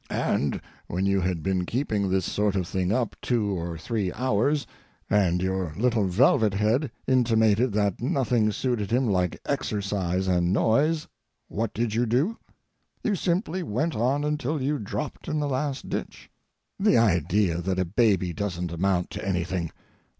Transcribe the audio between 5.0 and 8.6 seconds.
and your little velvet head intimated that nothing